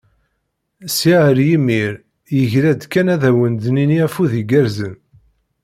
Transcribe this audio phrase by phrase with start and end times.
[0.95, 1.93] Sya ar yimir,
[2.37, 4.95] yegra-d kan ad awen-d-nini afud igerrzen.